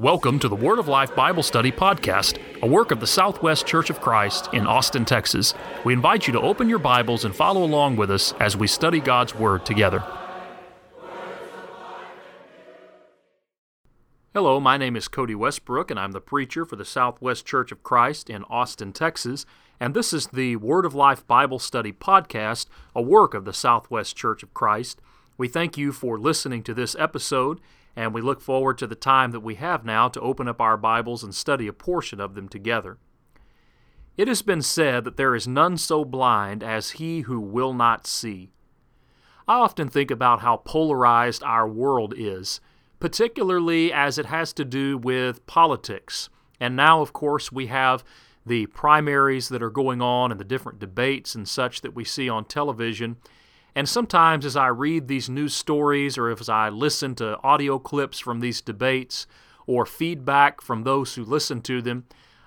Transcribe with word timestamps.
Welcome 0.00 0.38
to 0.38 0.48
the 0.48 0.54
Word 0.54 0.78
of 0.78 0.86
Life 0.86 1.16
Bible 1.16 1.42
Study 1.42 1.72
Podcast, 1.72 2.38
a 2.62 2.68
work 2.68 2.92
of 2.92 3.00
the 3.00 3.06
Southwest 3.08 3.66
Church 3.66 3.90
of 3.90 4.00
Christ 4.00 4.48
in 4.52 4.64
Austin, 4.64 5.04
Texas. 5.04 5.54
We 5.84 5.92
invite 5.92 6.28
you 6.28 6.32
to 6.34 6.40
open 6.40 6.68
your 6.68 6.78
Bibles 6.78 7.24
and 7.24 7.34
follow 7.34 7.64
along 7.64 7.96
with 7.96 8.08
us 8.08 8.32
as 8.38 8.56
we 8.56 8.68
study 8.68 9.00
God's 9.00 9.34
Word 9.34 9.66
together. 9.66 10.04
Hello, 14.32 14.60
my 14.60 14.76
name 14.76 14.94
is 14.94 15.08
Cody 15.08 15.34
Westbrook, 15.34 15.90
and 15.90 15.98
I'm 15.98 16.12
the 16.12 16.20
preacher 16.20 16.64
for 16.64 16.76
the 16.76 16.84
Southwest 16.84 17.44
Church 17.44 17.72
of 17.72 17.82
Christ 17.82 18.30
in 18.30 18.44
Austin, 18.44 18.92
Texas. 18.92 19.46
And 19.80 19.94
this 19.94 20.12
is 20.12 20.28
the 20.28 20.54
Word 20.54 20.84
of 20.84 20.94
Life 20.94 21.26
Bible 21.26 21.58
Study 21.58 21.90
Podcast, 21.90 22.66
a 22.94 23.02
work 23.02 23.34
of 23.34 23.44
the 23.44 23.52
Southwest 23.52 24.14
Church 24.14 24.44
of 24.44 24.54
Christ. 24.54 25.00
We 25.36 25.48
thank 25.48 25.76
you 25.76 25.90
for 25.90 26.20
listening 26.20 26.62
to 26.62 26.74
this 26.74 26.94
episode 27.00 27.60
and 27.98 28.14
we 28.14 28.20
look 28.20 28.40
forward 28.40 28.78
to 28.78 28.86
the 28.86 28.94
time 28.94 29.32
that 29.32 29.40
we 29.40 29.56
have 29.56 29.84
now 29.84 30.06
to 30.06 30.20
open 30.20 30.46
up 30.46 30.60
our 30.60 30.76
Bibles 30.76 31.24
and 31.24 31.34
study 31.34 31.66
a 31.66 31.72
portion 31.72 32.20
of 32.20 32.36
them 32.36 32.48
together. 32.48 32.96
It 34.16 34.28
has 34.28 34.40
been 34.40 34.62
said 34.62 35.02
that 35.02 35.16
there 35.16 35.34
is 35.34 35.48
none 35.48 35.76
so 35.76 36.04
blind 36.04 36.62
as 36.62 36.90
he 36.92 37.22
who 37.22 37.40
will 37.40 37.74
not 37.74 38.06
see. 38.06 38.50
I 39.48 39.54
often 39.54 39.88
think 39.88 40.12
about 40.12 40.42
how 40.42 40.58
polarized 40.58 41.42
our 41.42 41.66
world 41.68 42.14
is, 42.16 42.60
particularly 43.00 43.92
as 43.92 44.16
it 44.16 44.26
has 44.26 44.52
to 44.52 44.64
do 44.64 44.96
with 44.96 45.44
politics. 45.48 46.28
And 46.60 46.76
now, 46.76 47.00
of 47.00 47.12
course, 47.12 47.50
we 47.50 47.66
have 47.66 48.04
the 48.46 48.66
primaries 48.66 49.48
that 49.48 49.62
are 49.62 49.70
going 49.70 50.00
on 50.00 50.30
and 50.30 50.38
the 50.38 50.44
different 50.44 50.78
debates 50.78 51.34
and 51.34 51.48
such 51.48 51.80
that 51.80 51.96
we 51.96 52.04
see 52.04 52.28
on 52.28 52.44
television. 52.44 53.16
And 53.78 53.88
sometimes, 53.88 54.44
as 54.44 54.56
I 54.56 54.66
read 54.66 55.06
these 55.06 55.30
news 55.30 55.54
stories 55.54 56.18
or 56.18 56.28
as 56.32 56.48
I 56.48 56.68
listen 56.68 57.14
to 57.14 57.38
audio 57.44 57.78
clips 57.78 58.18
from 58.18 58.40
these 58.40 58.60
debates 58.60 59.28
or 59.68 59.86
feedback 59.86 60.60
from 60.60 60.82
those 60.82 61.14
who 61.14 61.24
listen 61.24 61.60
to 61.60 61.80
them, 61.80 62.04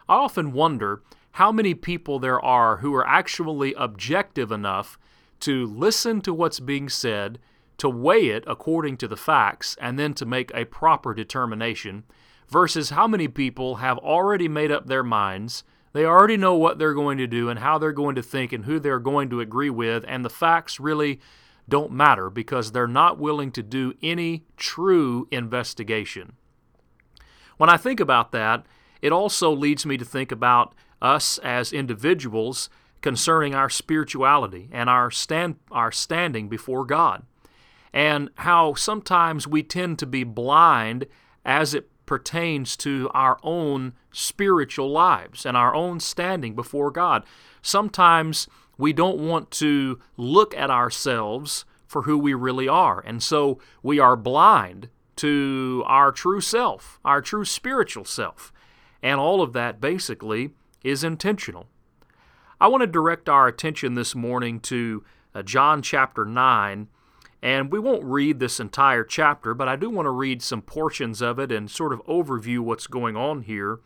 I 0.09 0.15
often 0.15 0.51
wonder 0.51 1.03
how 1.31 1.53
many 1.53 1.73
people 1.73 2.19
there 2.19 2.41
are 2.41 2.79
who 2.79 2.93
are 2.95 3.07
actually 3.07 3.73
objective 3.75 4.51
enough 4.51 4.99
to 5.39 5.67
listen 5.67 6.19
to 6.19 6.33
what's 6.33 6.59
being 6.59 6.89
said, 6.89 7.39
to 7.77 7.87
weigh 7.89 8.27
it 8.27 8.43
according 8.45 8.97
to 8.97 9.07
the 9.07 9.15
facts, 9.15 9.77
and 9.79 9.97
then 9.97 10.13
to 10.15 10.25
make 10.25 10.51
a 10.53 10.65
proper 10.65 11.13
determination, 11.13 12.03
versus 12.49 12.89
how 12.89 13.07
many 13.07 13.29
people 13.29 13.75
have 13.75 13.97
already 13.99 14.49
made 14.49 14.69
up 14.69 14.87
their 14.87 15.01
minds 15.01 15.63
they 15.93 16.05
already 16.05 16.37
know 16.37 16.55
what 16.55 16.79
they're 16.79 16.93
going 16.93 17.17
to 17.17 17.27
do 17.27 17.49
and 17.49 17.59
how 17.59 17.77
they're 17.77 17.91
going 17.91 18.15
to 18.15 18.23
think 18.23 18.53
and 18.53 18.65
who 18.65 18.79
they're 18.79 18.99
going 18.99 19.29
to 19.29 19.41
agree 19.41 19.69
with, 19.69 20.05
and 20.07 20.23
the 20.23 20.29
facts 20.29 20.79
really 20.79 21.19
don't 21.67 21.91
matter 21.91 22.29
because 22.29 22.71
they're 22.71 22.87
not 22.87 23.19
willing 23.19 23.51
to 23.51 23.63
do 23.63 23.93
any 24.01 24.43
true 24.57 25.27
investigation. 25.31 26.33
When 27.57 27.69
I 27.69 27.77
think 27.77 27.99
about 27.99 28.31
that, 28.31 28.65
it 29.01 29.11
also 29.11 29.51
leads 29.51 29.85
me 29.85 29.97
to 29.97 30.05
think 30.05 30.31
about 30.31 30.73
us 31.01 31.37
as 31.39 31.73
individuals 31.73 32.69
concerning 33.01 33.55
our 33.55 33.69
spirituality 33.69 34.69
and 34.71 34.89
our 34.89 35.09
stand 35.11 35.55
our 35.71 35.91
standing 35.91 36.49
before 36.49 36.85
God. 36.85 37.23
And 37.93 38.29
how 38.35 38.75
sometimes 38.75 39.47
we 39.47 39.63
tend 39.63 39.99
to 39.99 40.05
be 40.05 40.23
blind 40.23 41.07
as 41.43 41.73
it 41.73 41.89
pertains 42.11 42.75
to 42.75 43.09
our 43.13 43.39
own 43.41 43.93
spiritual 44.11 44.91
lives 44.91 45.45
and 45.45 45.55
our 45.55 45.73
own 45.73 45.97
standing 45.97 46.53
before 46.53 46.91
God. 46.91 47.23
Sometimes 47.61 48.49
we 48.77 48.91
don't 48.91 49.17
want 49.17 49.49
to 49.51 49.97
look 50.17 50.53
at 50.53 50.69
ourselves 50.69 51.63
for 51.87 52.01
who 52.01 52.17
we 52.17 52.33
really 52.33 52.67
are, 52.67 52.99
and 52.99 53.23
so 53.23 53.59
we 53.81 53.97
are 53.97 54.17
blind 54.17 54.89
to 55.15 55.85
our 55.85 56.11
true 56.11 56.41
self, 56.41 56.99
our 57.05 57.21
true 57.21 57.45
spiritual 57.45 58.03
self. 58.03 58.51
And 59.01 59.17
all 59.17 59.41
of 59.41 59.53
that 59.53 59.79
basically 59.79 60.49
is 60.83 61.05
intentional. 61.05 61.67
I 62.59 62.67
want 62.67 62.81
to 62.81 62.87
direct 62.87 63.29
our 63.29 63.47
attention 63.47 63.93
this 63.93 64.15
morning 64.15 64.59
to 64.59 65.05
uh, 65.33 65.43
John 65.43 65.81
chapter 65.81 66.25
9 66.25 66.89
and 67.41 67.71
we 67.71 67.79
won't 67.79 68.03
read 68.03 68.39
this 68.39 68.59
entire 68.59 69.03
chapter, 69.03 69.53
but 69.53 69.67
I 69.67 69.75
do 69.75 69.89
want 69.89 70.05
to 70.05 70.11
read 70.11 70.41
some 70.41 70.61
portions 70.61 71.21
of 71.21 71.39
it 71.39 71.51
and 71.51 71.69
sort 71.69 71.93
of 71.93 72.05
overview 72.05 72.59
what's 72.59 72.87
going 72.87 73.15
on 73.15 73.41
here. 73.41 73.79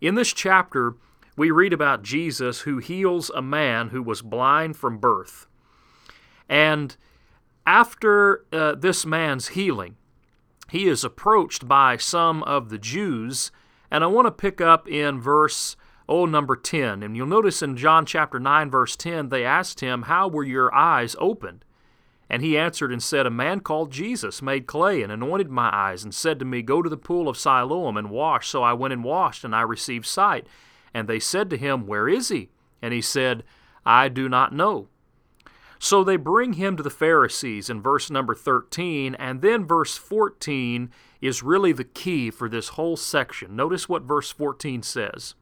In 0.00 0.14
this 0.14 0.32
chapter, 0.32 0.94
we 1.36 1.50
read 1.50 1.72
about 1.72 2.02
Jesus 2.02 2.62
who 2.62 2.78
heals 2.78 3.30
a 3.30 3.42
man 3.42 3.88
who 3.88 4.02
was 4.02 4.22
blind 4.22 4.76
from 4.76 4.98
birth. 4.98 5.46
And 6.48 6.96
after 7.66 8.46
uh, 8.52 8.74
this 8.74 9.04
man's 9.04 9.48
healing, 9.48 9.96
he 10.70 10.88
is 10.88 11.04
approached 11.04 11.68
by 11.68 11.98
some 11.98 12.42
of 12.44 12.70
the 12.70 12.78
Jews. 12.78 13.50
And 13.90 14.02
I 14.02 14.06
want 14.06 14.26
to 14.26 14.32
pick 14.32 14.60
up 14.60 14.88
in 14.88 15.20
verse, 15.20 15.76
oh, 16.08 16.24
number 16.24 16.56
10. 16.56 17.02
And 17.02 17.16
you'll 17.16 17.26
notice 17.26 17.60
in 17.60 17.76
John 17.76 18.06
chapter 18.06 18.40
9, 18.40 18.70
verse 18.70 18.96
10, 18.96 19.28
they 19.28 19.44
asked 19.44 19.80
him, 19.80 20.02
How 20.02 20.26
were 20.28 20.44
your 20.44 20.74
eyes 20.74 21.14
opened? 21.18 21.64
And 22.30 22.42
he 22.42 22.58
answered 22.58 22.92
and 22.92 23.02
said, 23.02 23.26
A 23.26 23.30
man 23.30 23.60
called 23.60 23.90
Jesus 23.90 24.42
made 24.42 24.66
clay 24.66 25.02
and 25.02 25.10
anointed 25.10 25.50
my 25.50 25.70
eyes, 25.72 26.04
and 26.04 26.14
said 26.14 26.38
to 26.38 26.44
me, 26.44 26.62
Go 26.62 26.82
to 26.82 26.90
the 26.90 26.96
pool 26.96 27.28
of 27.28 27.38
Siloam 27.38 27.96
and 27.96 28.10
wash. 28.10 28.48
So 28.48 28.62
I 28.62 28.74
went 28.74 28.92
and 28.92 29.02
washed, 29.02 29.44
and 29.44 29.54
I 29.54 29.62
received 29.62 30.06
sight. 30.06 30.46
And 30.92 31.08
they 31.08 31.20
said 31.20 31.48
to 31.50 31.56
him, 31.56 31.86
Where 31.86 32.08
is 32.08 32.28
he? 32.28 32.50
And 32.82 32.92
he 32.92 33.00
said, 33.00 33.44
I 33.86 34.08
do 34.08 34.28
not 34.28 34.52
know. 34.52 34.88
So 35.78 36.02
they 36.02 36.16
bring 36.16 36.54
him 36.54 36.76
to 36.76 36.82
the 36.82 36.90
Pharisees 36.90 37.70
in 37.70 37.80
verse 37.80 38.10
number 38.10 38.34
13, 38.34 39.14
and 39.14 39.42
then 39.42 39.64
verse 39.64 39.96
14 39.96 40.90
is 41.20 41.42
really 41.42 41.72
the 41.72 41.84
key 41.84 42.30
for 42.30 42.48
this 42.48 42.70
whole 42.70 42.96
section. 42.96 43.54
Notice 43.54 43.88
what 43.88 44.02
verse 44.02 44.30
14 44.32 44.82
says. 44.82 45.34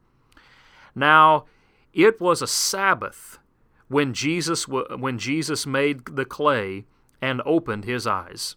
Now, 0.95 1.47
it 1.93 2.21
was 2.21 2.43
a 2.43 2.47
Sabbath 2.47 3.39
when 3.89 4.13
Jesus, 4.13 4.67
when 4.67 5.19
Jesus 5.19 5.67
made 5.67 6.05
the 6.17 6.25
clay 6.25 6.85
and 7.21 7.43
opened 7.45 7.85
his 7.85 8.07
eyes. 8.07 8.57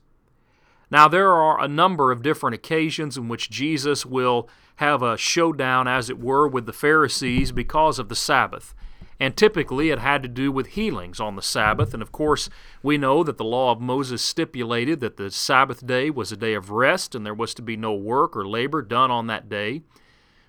Now, 0.91 1.07
there 1.07 1.31
are 1.31 1.62
a 1.62 1.67
number 1.67 2.12
of 2.12 2.23
different 2.23 2.56
occasions 2.56 3.16
in 3.16 3.28
which 3.28 3.50
Jesus 3.50 4.06
will 4.06 4.50
have 4.78 5.03
a 5.03 5.18
showdown, 5.18 5.88
as 5.88 6.09
it 6.09 6.19
were, 6.19 6.47
with 6.47 6.66
the 6.66 6.73
Pharisees 6.73 7.51
because 7.51 8.00
of 8.00 8.09
the 8.09 8.16
Sabbath. 8.16 8.73
And 9.19 9.35
typically 9.35 9.89
it 9.89 10.00
had 10.00 10.23
to 10.23 10.29
do 10.29 10.51
with 10.51 10.68
healings 10.68 11.19
on 11.19 11.35
the 11.35 11.41
Sabbath. 11.41 11.94
And 11.94 12.01
of 12.01 12.12
course, 12.12 12.50
we 12.81 12.97
know 12.97 13.23
that 13.23 13.38
the 13.38 13.44
law 13.44 13.72
of 13.72 13.81
Moses 13.81 14.22
stipulated 14.22 15.01
that 15.01 15.18
the 15.18 15.29
Sabbath 15.29 15.85
day 15.85 16.09
was 16.09 16.31
a 16.31 16.38
day 16.38 16.53
of 16.53 16.72
rest 16.72 17.13
and 17.13 17.25
there 17.25 17.34
was 17.34 17.53
to 17.56 17.62
be 17.62 17.75
no 17.75 17.94
work 17.94 18.35
or 18.35 18.47
labor 18.47 18.81
done 18.81 19.12
on 19.12 19.28
that 19.28 19.50
day. 19.50 19.81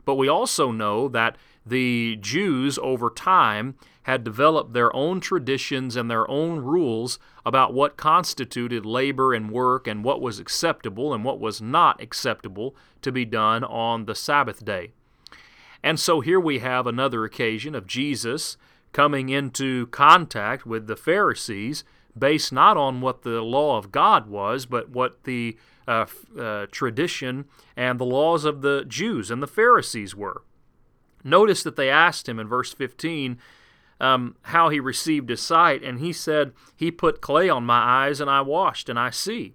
But 0.05 0.15
we 0.15 0.29
also 0.29 0.71
know 0.71 1.09
that 1.09 1.37
the 1.67 2.17
Jews, 2.21 2.79
over 2.79 3.11
time, 3.11 3.75
had 4.11 4.25
developed 4.25 4.73
their 4.73 4.95
own 4.95 5.21
traditions 5.21 5.95
and 5.95 6.11
their 6.11 6.29
own 6.29 6.59
rules 6.59 7.21
about 7.47 7.73
what 7.73 7.97
constituted 7.97 8.85
labor 8.85 9.33
and 9.33 9.53
work 9.53 9.87
and 9.87 10.03
what 10.03 10.21
was 10.21 10.41
acceptable 10.41 11.15
and 11.15 11.25
what 11.25 11.39
was 11.39 11.63
not 11.63 12.03
acceptable 12.03 12.75
to 13.03 13.13
be 13.13 13.25
done 13.25 13.63
on 13.63 14.07
the 14.07 14.15
Sabbath 14.17 14.65
day. 14.65 14.91
And 15.81 15.99
so 15.99 16.21
here 16.21 16.41
we 16.41 16.59
have 16.59 16.89
another 16.89 17.25
occasion 17.25 17.77
of 17.77 17.87
Jesus 17.87 18.57
coming 18.93 19.29
into 19.29 19.87
contact 19.87 20.67
with 20.67 20.89
the 20.89 20.97
Pharisees 20.97 21.85
based 22.19 22.53
not 22.53 22.77
on 22.77 23.01
what 23.01 23.23
the 23.23 23.41
law 23.43 23.79
of 23.79 23.93
God 23.93 24.29
was, 24.29 24.67
but 24.67 24.91
what 24.91 25.23
the 25.23 25.57
uh, 25.87 26.07
uh, 26.37 26.67
tradition 26.73 27.45
and 27.77 28.01
the 28.01 28.05
laws 28.05 28.45
of 28.45 28.63
the 28.63 28.85
Jews 28.89 29.31
and 29.31 29.41
the 29.41 29.47
Pharisees 29.47 30.17
were. 30.17 30.43
Notice 31.23 31.63
that 31.63 31.77
they 31.77 31.89
asked 31.89 32.29
him 32.29 32.41
in 32.41 32.49
verse 32.49 32.73
15 32.73 33.39
um, 34.01 34.37
how 34.43 34.71
he 34.71 34.81
received 34.81 35.29
his 35.29 35.41
sight, 35.41 35.83
and 35.83 36.01
he 36.01 36.13
said, 36.13 36.53
He 36.75 36.91
put 36.91 37.21
clay 37.21 37.49
on 37.49 37.65
my 37.65 37.79
eyes, 37.79 38.21
and 38.21 38.31
I 38.31 38.41
washed, 38.41 38.89
and 38.89 38.99
I 38.99 39.11
see. 39.11 39.55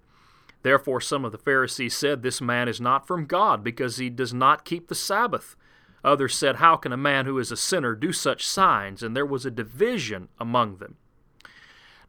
Therefore, 0.62 1.02
some 1.02 1.26
of 1.26 1.32
the 1.32 1.38
Pharisees 1.38 1.96
said, 1.96 2.22
This 2.22 2.42
man 2.42 2.68
is 2.68 2.80
not 2.80 3.08
from 3.08 3.26
God, 3.26 3.64
because 3.64 3.98
he 3.98 4.10
does 4.10 4.34
not 4.34 4.66
keep 4.66 4.88
the 4.88 4.96
Sabbath. 4.96 5.56
Others 6.04 6.36
said, 6.36 6.58
How 6.58 6.76
can 6.76 6.92
a 6.94 6.98
man 6.98 7.26
who 7.26 7.40
is 7.40 7.52
a 7.52 7.58
sinner 7.58 7.96
do 7.96 8.14
such 8.14 8.46
signs? 8.46 9.02
And 9.02 9.16
there 9.16 9.26
was 9.26 9.46
a 9.46 9.52
division 9.52 10.30
among 10.40 10.78
them. 10.78 10.98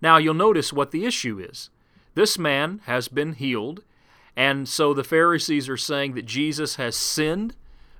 Now, 0.02 0.18
you'll 0.18 0.34
notice 0.34 0.72
what 0.72 0.90
the 0.90 1.06
issue 1.06 1.38
is. 1.38 1.70
This 2.14 2.38
man 2.38 2.80
has 2.84 3.08
been 3.08 3.32
healed, 3.32 3.82
and 4.36 4.68
so 4.68 4.92
the 4.92 5.04
Pharisees 5.04 5.68
are 5.68 5.76
saying 5.78 6.14
that 6.14 6.26
Jesus 6.26 6.76
has 6.76 6.96
sinned 6.96 7.54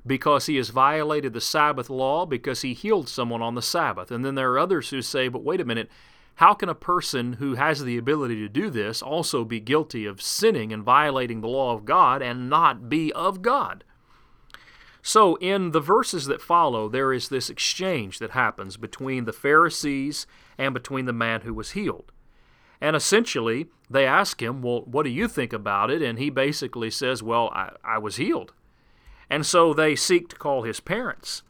because 0.07 0.47
he 0.47 0.57
has 0.57 0.71
violated 0.71 1.33
the 1.33 1.41
Sabbath 1.41 1.91
law 1.91 2.25
because 2.25 2.63
he 2.63 2.75
healed 2.75 3.09
someone 3.09 3.43
on 3.43 3.55
the 3.55 3.63
Sabbath. 3.63 4.11
And 4.11 4.25
then 4.25 4.35
there 4.35 4.53
are 4.53 4.59
others 4.59 4.91
who 4.91 5.03
say, 5.03 5.29
but 5.29 5.43
wait 5.43 5.61
a 5.61 5.65
minute, 5.65 5.91
how 6.37 6.53
can 6.53 6.69
a 6.69 6.75
person 6.75 7.35
who 7.35 7.55
has 7.55 7.83
the 7.83 7.97
ability 7.97 8.37
to 8.37 8.49
do 8.49 8.69
this 8.69 9.01
also 9.03 9.45
be 9.45 9.59
guilty 9.59 10.05
of 10.05 10.21
sinning 10.21 10.73
and 10.73 10.83
violating 10.83 11.41
the 11.41 11.49
law 11.49 11.75
of 11.75 11.85
God 11.85 12.21
and 12.23 12.51
not 12.51 12.89
be 12.89 13.13
of 13.15 13.41
God? 13.41 13.85
So, 15.03 15.37
in 15.37 15.71
the 15.71 15.81
verses 15.81 16.27
that 16.27 16.43
follow, 16.43 16.89
there 16.89 17.13
is 17.13 17.29
this 17.29 17.49
exchange 17.49 18.19
that 18.19 18.33
happens 18.33 18.77
between 18.77 19.25
the 19.25 19.33
Pharisees 19.33 20.27
and 20.59 20.75
between 20.75 21.05
the 21.05 21.13
man 21.13 21.43
who 21.43 21.55
was 21.55 21.71
healed. 21.71 22.11
And 22.81 22.97
essentially, 22.97 23.69
they 23.89 24.05
ask 24.05 24.43
him, 24.43 24.63
Well, 24.63 24.83
what 24.83 25.05
do 25.05 25.11
you 25.11 25.29
think 25.29 25.53
about 25.53 25.93
it? 25.93 26.03
And 26.03 26.19
he 26.19 26.29
basically 26.29 26.91
says, 26.91 27.23
Well, 27.23 27.51
I, 27.55 27.71
I 27.85 27.99
was 27.99 28.17
healed. 28.17 28.53
And 29.29 29.45
so 29.45 29.75
they 29.75 29.97
seek 29.97 30.29
to 30.29 30.37
call 30.37 30.63
his 30.63 30.81
parents. 30.81 31.43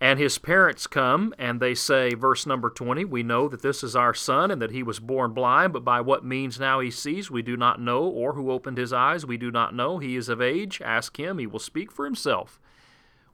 And 0.00 0.20
his 0.20 0.38
parents 0.38 0.86
come 0.86 1.34
and 1.38 1.58
they 1.58 1.74
say, 1.74 2.14
verse 2.14 2.46
number 2.46 2.70
20, 2.70 3.04
We 3.04 3.24
know 3.24 3.48
that 3.48 3.62
this 3.62 3.82
is 3.82 3.96
our 3.96 4.14
son 4.14 4.50
and 4.50 4.62
that 4.62 4.70
he 4.70 4.82
was 4.82 5.00
born 5.00 5.32
blind, 5.32 5.72
but 5.72 5.84
by 5.84 6.00
what 6.00 6.24
means 6.24 6.60
now 6.60 6.78
he 6.78 6.90
sees, 6.90 7.30
we 7.30 7.42
do 7.42 7.56
not 7.56 7.80
know, 7.80 8.04
or 8.04 8.34
who 8.34 8.52
opened 8.52 8.78
his 8.78 8.92
eyes, 8.92 9.26
we 9.26 9.36
do 9.36 9.50
not 9.50 9.74
know. 9.74 9.98
He 9.98 10.14
is 10.14 10.28
of 10.28 10.40
age. 10.40 10.80
Ask 10.84 11.18
him, 11.18 11.38
he 11.38 11.46
will 11.48 11.58
speak 11.58 11.90
for 11.90 12.04
himself. 12.04 12.60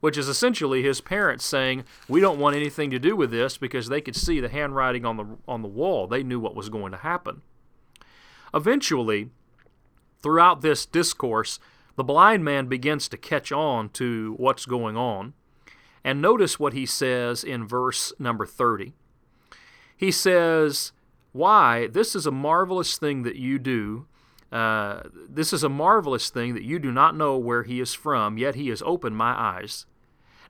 Which 0.00 0.16
is 0.16 0.28
essentially 0.28 0.82
his 0.82 1.02
parents 1.02 1.44
saying, 1.44 1.84
We 2.08 2.20
don't 2.20 2.40
want 2.40 2.56
anything 2.56 2.90
to 2.90 2.98
do 2.98 3.14
with 3.14 3.30
this 3.30 3.58
because 3.58 3.88
they 3.88 4.00
could 4.00 4.16
see 4.16 4.40
the 4.40 4.48
handwriting 4.48 5.04
on 5.04 5.16
the, 5.18 5.26
on 5.46 5.60
the 5.60 5.68
wall. 5.68 6.06
They 6.06 6.22
knew 6.22 6.40
what 6.40 6.54
was 6.54 6.70
going 6.70 6.92
to 6.92 6.98
happen. 6.98 7.42
Eventually, 8.54 9.30
throughout 10.22 10.62
this 10.62 10.86
discourse, 10.86 11.58
the 11.96 12.04
blind 12.04 12.44
man 12.44 12.66
begins 12.66 13.08
to 13.08 13.16
catch 13.16 13.52
on 13.52 13.88
to 13.90 14.34
what's 14.36 14.66
going 14.66 14.96
on 14.96 15.34
and 16.04 16.20
notice 16.20 16.60
what 16.60 16.74
he 16.74 16.84
says 16.84 17.42
in 17.42 17.66
verse 17.66 18.12
number 18.18 18.44
30. 18.44 18.92
He 19.96 20.10
says, 20.10 20.92
Why? 21.32 21.86
This 21.86 22.14
is 22.14 22.26
a 22.26 22.30
marvelous 22.30 22.98
thing 22.98 23.22
that 23.22 23.36
you 23.36 23.58
do. 23.58 24.06
Uh, 24.52 25.02
this 25.28 25.52
is 25.52 25.64
a 25.64 25.68
marvelous 25.68 26.30
thing 26.30 26.54
that 26.54 26.62
you 26.62 26.78
do 26.78 26.92
not 26.92 27.16
know 27.16 27.36
where 27.38 27.62
he 27.64 27.80
is 27.80 27.94
from, 27.94 28.38
yet 28.38 28.54
he 28.54 28.68
has 28.68 28.82
opened 28.82 29.16
my 29.16 29.32
eyes. 29.32 29.86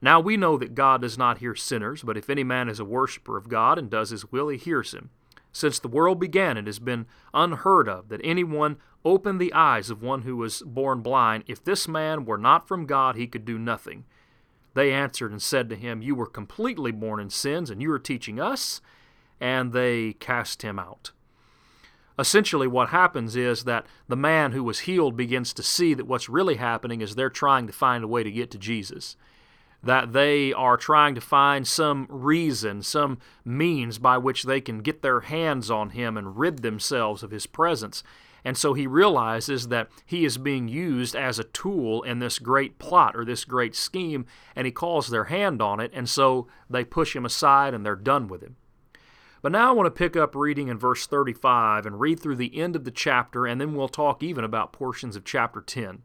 Now 0.03 0.21
we 0.21 0.37
know 0.37 0.59
that 0.59 0.75
God 0.75 1.01
does 1.01 1.17
not 1.17 1.39
hear 1.39 1.55
sinners, 1.55 2.03
but 2.03 2.19
if 2.19 2.29
any 2.29 2.45
man 2.45 2.69
is 2.69 2.81
a 2.81 2.85
worshiper 2.85 3.39
of 3.39 3.49
God 3.49 3.79
and 3.79 3.89
does 3.89 4.11
his 4.11 4.31
will, 4.31 4.49
he 4.49 4.59
hears 4.59 4.93
him. 4.93 5.11
Since 5.53 5.79
the 5.79 5.89
world 5.89 6.19
began, 6.19 6.57
it 6.57 6.67
has 6.67 6.81
been 6.81 7.07
unheard 7.33 7.89
of 7.89 8.09
that 8.09 8.21
anyone 8.25 8.77
opened 9.05 9.41
the 9.41 9.53
eyes 9.53 9.91
of 9.91 10.03
one 10.03 10.23
who 10.23 10.37
was 10.37 10.63
born 10.63 11.01
blind. 11.01 11.45
If 11.47 11.63
this 11.63 11.87
man 11.87 12.25
were 12.25 12.39
not 12.39 12.67
from 12.67 12.87
God, 12.87 13.17
he 13.17 13.27
could 13.27 13.45
do 13.45 13.59
nothing. 13.59 14.05
They 14.75 14.93
answered 14.93 15.31
and 15.31 15.43
said 15.43 15.69
to 15.69 15.77
him, 15.77 16.03
You 16.03 16.15
were 16.15 16.27
completely 16.27 16.91
born 16.91 17.21
in 17.21 17.31
sins, 17.31 17.71
and 17.71 17.81
you 17.81 17.91
are 17.93 17.99
teaching 17.99 18.41
us. 18.41 18.81
And 19.41 19.73
they 19.73 20.15
cast 20.15 20.63
him 20.63 20.79
out. 20.79 21.13
Essentially, 22.19 22.69
what 22.69 22.91
happens 22.91 23.35
is 23.35 23.65
that 23.65 23.87
the 24.09 24.17
man 24.17 24.53
who 24.53 24.63
was 24.63 24.81
healed 24.81 25.17
begins 25.17 25.53
to 25.53 25.63
see 25.63 25.95
that 25.95 26.07
what's 26.07 26.29
really 26.29 26.57
happening 26.57 27.01
is 27.01 27.15
they're 27.15 27.31
trying 27.31 27.67
to 27.67 27.73
find 27.73 28.05
a 28.05 28.09
way 28.09 28.23
to 28.23 28.31
get 28.31 28.51
to 28.53 28.59
Jesus. 28.59 29.17
That 29.83 30.13
they 30.13 30.53
are 30.53 30.77
trying 30.77 31.15
to 31.17 31.21
find 31.21 31.67
some 31.67 32.07
reason, 32.09 32.83
some 32.83 33.19
means 33.45 33.99
by 33.99 34.17
which 34.17 34.45
they 34.45 34.61
can 34.61 34.79
get 34.79 35.03
their 35.03 35.21
hands 35.21 35.71
on 35.71 35.91
him 35.91 36.17
and 36.17 36.39
rid 36.39 36.63
themselves 36.63 37.23
of 37.23 37.33
his 37.33 37.47
presence. 37.47 38.05
And 38.45 38.59
so 38.59 38.75
he 38.75 38.87
realizes 38.87 39.69
that 39.69 39.89
he 40.05 40.25
is 40.25 40.37
being 40.37 40.69
used 40.69 41.17
as 41.17 41.39
a 41.39 41.45
tool 41.45 42.03
in 42.03 42.19
this 42.19 42.39
great 42.39 42.79
plot 42.79 43.17
or 43.17 43.25
this 43.25 43.45
great 43.45 43.75
scheme, 43.75 44.27
and 44.55 44.67
he 44.67 44.73
calls 44.73 45.09
their 45.09 45.25
hand 45.25 45.63
on 45.63 45.81
it, 45.81 45.91
and 45.95 46.09
so 46.09 46.47
they 46.69 46.85
push 46.85 47.17
him 47.17 47.25
aside 47.25 47.73
and 47.73 47.87
they're 47.87 47.97
done 47.97 48.29
with 48.29 48.43
him. 48.43 48.57
But 49.41 49.53
now 49.53 49.71
I 49.71 49.73
want 49.73 49.87
to 49.87 49.91
pick 49.91 50.17
up 50.17 50.35
reading 50.35 50.69
in 50.69 50.79
verse 50.79 51.07
35 51.07 51.85
and 51.85 52.01
read 52.01 52.21
through 52.21 52.37
the 52.37 52.59
end 52.59 52.77
of 52.77 52.85
the 52.85 52.91
chapter, 52.91 53.47
and 53.47 53.61
then 53.61 53.75
we'll 53.75 53.89
talk 53.89 54.23
even 54.23 54.45
about 54.45 54.73
portions 54.73 55.17
of 55.17 55.25
chapter 55.25 55.61
10. 55.61 56.03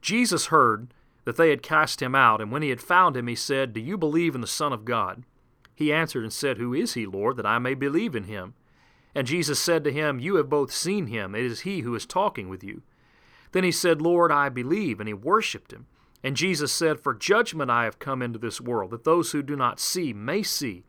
Jesus 0.00 0.46
heard 0.46 0.94
that 1.24 1.36
they 1.36 1.50
had 1.50 1.62
cast 1.62 2.00
him 2.00 2.14
out, 2.14 2.40
and 2.40 2.50
when 2.50 2.62
he 2.62 2.70
had 2.70 2.80
found 2.80 3.16
him, 3.16 3.26
he 3.26 3.34
said, 3.34 3.72
Do 3.72 3.80
you 3.80 3.98
believe 3.98 4.34
in 4.34 4.40
the 4.40 4.46
Son 4.46 4.72
of 4.72 4.84
God? 4.84 5.24
He 5.74 5.92
answered 5.92 6.22
and 6.22 6.32
said, 6.32 6.58
Who 6.58 6.72
is 6.72 6.94
he, 6.94 7.04
Lord, 7.04 7.36
that 7.36 7.46
I 7.46 7.58
may 7.58 7.74
believe 7.74 8.16
in 8.16 8.24
him? 8.24 8.54
And 9.18 9.26
Jesus 9.26 9.58
said 9.58 9.82
to 9.82 9.90
him, 9.90 10.20
You 10.20 10.36
have 10.36 10.48
both 10.48 10.70
seen 10.70 11.08
him. 11.08 11.34
It 11.34 11.44
is 11.44 11.62
he 11.62 11.80
who 11.80 11.92
is 11.96 12.06
talking 12.06 12.48
with 12.48 12.62
you. 12.62 12.82
Then 13.50 13.64
he 13.64 13.72
said, 13.72 14.00
Lord, 14.00 14.30
I 14.30 14.48
believe. 14.48 15.00
And 15.00 15.08
he 15.08 15.12
worshipped 15.12 15.72
him. 15.72 15.86
And 16.22 16.36
Jesus 16.36 16.70
said, 16.70 17.00
For 17.00 17.14
judgment 17.14 17.68
I 17.68 17.82
have 17.82 17.98
come 17.98 18.22
into 18.22 18.38
this 18.38 18.60
world, 18.60 18.92
that 18.92 19.02
those 19.02 19.32
who 19.32 19.42
do 19.42 19.56
not 19.56 19.80
see 19.80 20.12
may 20.12 20.44
see, 20.44 20.84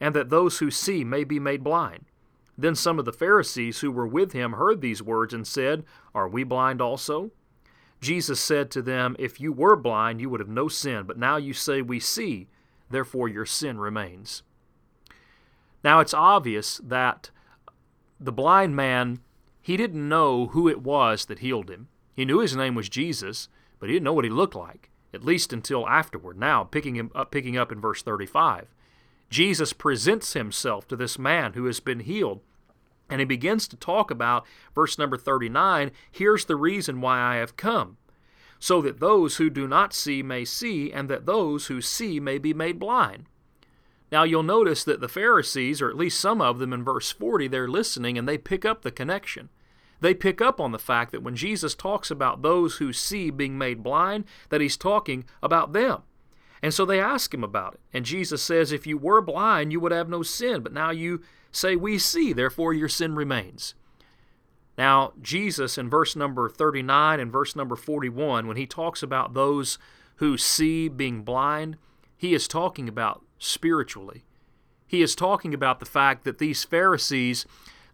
and 0.00 0.12
that 0.16 0.28
those 0.28 0.58
who 0.58 0.72
see 0.72 1.04
may 1.04 1.22
be 1.22 1.38
made 1.38 1.62
blind. 1.62 2.06
Then 2.56 2.74
some 2.74 2.98
of 2.98 3.04
the 3.04 3.12
Pharisees 3.12 3.78
who 3.78 3.92
were 3.92 4.08
with 4.08 4.32
him 4.32 4.54
heard 4.54 4.80
these 4.80 5.00
words 5.00 5.32
and 5.32 5.46
said, 5.46 5.84
Are 6.16 6.26
we 6.26 6.42
blind 6.42 6.82
also? 6.82 7.30
Jesus 8.00 8.40
said 8.40 8.72
to 8.72 8.82
them, 8.82 9.14
If 9.20 9.40
you 9.40 9.52
were 9.52 9.76
blind, 9.76 10.20
you 10.20 10.28
would 10.30 10.40
have 10.40 10.48
no 10.48 10.66
sin, 10.66 11.04
but 11.06 11.16
now 11.16 11.36
you 11.36 11.52
say, 11.52 11.80
We 11.80 12.00
see, 12.00 12.48
therefore 12.90 13.28
your 13.28 13.46
sin 13.46 13.78
remains. 13.78 14.42
Now 15.84 16.00
it's 16.00 16.12
obvious 16.12 16.80
that 16.82 17.30
the 18.20 18.32
blind 18.32 18.74
man, 18.74 19.20
he 19.60 19.76
didn't 19.76 20.08
know 20.08 20.46
who 20.48 20.68
it 20.68 20.82
was 20.82 21.26
that 21.26 21.40
healed 21.40 21.70
him. 21.70 21.88
He 22.14 22.24
knew 22.24 22.40
his 22.40 22.56
name 22.56 22.74
was 22.74 22.88
Jesus, 22.88 23.48
but 23.78 23.88
he 23.88 23.94
didn't 23.94 24.04
know 24.04 24.12
what 24.12 24.24
he 24.24 24.30
looked 24.30 24.56
like, 24.56 24.90
at 25.14 25.24
least 25.24 25.52
until 25.52 25.88
afterward. 25.88 26.38
Now, 26.38 26.64
picking, 26.64 26.96
him 26.96 27.10
up, 27.14 27.30
picking 27.30 27.56
up 27.56 27.70
in 27.70 27.80
verse 27.80 28.02
35, 28.02 28.66
Jesus 29.30 29.72
presents 29.72 30.32
himself 30.32 30.88
to 30.88 30.96
this 30.96 31.18
man 31.18 31.52
who 31.52 31.66
has 31.66 31.80
been 31.80 32.00
healed. 32.00 32.40
And 33.10 33.20
he 33.20 33.24
begins 33.24 33.68
to 33.68 33.76
talk 33.76 34.10
about 34.10 34.44
verse 34.74 34.98
number 34.98 35.16
39 35.16 35.92
here's 36.10 36.44
the 36.44 36.56
reason 36.56 37.00
why 37.00 37.20
I 37.20 37.36
have 37.36 37.56
come, 37.56 37.96
so 38.58 38.82
that 38.82 39.00
those 39.00 39.36
who 39.36 39.48
do 39.48 39.66
not 39.66 39.94
see 39.94 40.22
may 40.22 40.44
see, 40.44 40.92
and 40.92 41.08
that 41.08 41.24
those 41.24 41.66
who 41.66 41.80
see 41.80 42.20
may 42.20 42.38
be 42.38 42.52
made 42.52 42.78
blind. 42.78 43.26
Now 44.10 44.22
you'll 44.22 44.42
notice 44.42 44.84
that 44.84 45.00
the 45.00 45.08
Pharisees, 45.08 45.82
or 45.82 45.90
at 45.90 45.96
least 45.96 46.20
some 46.20 46.40
of 46.40 46.58
them 46.58 46.72
in 46.72 46.82
verse 46.82 47.12
40, 47.12 47.48
they're 47.48 47.68
listening 47.68 48.16
and 48.16 48.28
they 48.28 48.38
pick 48.38 48.64
up 48.64 48.82
the 48.82 48.90
connection. 48.90 49.50
They 50.00 50.14
pick 50.14 50.40
up 50.40 50.60
on 50.60 50.72
the 50.72 50.78
fact 50.78 51.12
that 51.12 51.22
when 51.22 51.36
Jesus 51.36 51.74
talks 51.74 52.10
about 52.10 52.42
those 52.42 52.76
who 52.76 52.92
see 52.92 53.30
being 53.30 53.58
made 53.58 53.82
blind, 53.82 54.24
that 54.48 54.60
he's 54.60 54.76
talking 54.76 55.24
about 55.42 55.72
them. 55.72 56.02
And 56.62 56.72
so 56.72 56.84
they 56.84 57.00
ask 57.00 57.32
him 57.32 57.44
about 57.44 57.74
it. 57.74 57.80
And 57.92 58.04
Jesus 58.04 58.42
says, 58.42 58.72
If 58.72 58.86
you 58.86 58.96
were 58.96 59.20
blind, 59.20 59.72
you 59.72 59.80
would 59.80 59.92
have 59.92 60.08
no 60.08 60.22
sin, 60.22 60.62
but 60.62 60.72
now 60.72 60.90
you 60.90 61.22
say, 61.52 61.76
We 61.76 61.98
see, 61.98 62.32
therefore 62.32 62.72
your 62.72 62.88
sin 62.88 63.14
remains. 63.14 63.74
Now, 64.76 65.12
Jesus 65.20 65.76
in 65.76 65.90
verse 65.90 66.14
number 66.14 66.48
39 66.48 67.18
and 67.18 67.32
verse 67.32 67.56
number 67.56 67.74
41, 67.74 68.46
when 68.46 68.56
he 68.56 68.66
talks 68.66 69.02
about 69.02 69.34
those 69.34 69.78
who 70.16 70.38
see 70.38 70.88
being 70.88 71.22
blind, 71.22 71.76
he 72.16 72.32
is 72.32 72.46
talking 72.46 72.88
about 72.88 73.24
spiritually. 73.38 74.24
He 74.86 75.02
is 75.02 75.14
talking 75.14 75.52
about 75.52 75.80
the 75.80 75.86
fact 75.86 76.24
that 76.24 76.38
these 76.38 76.64
Pharisees, 76.64 77.46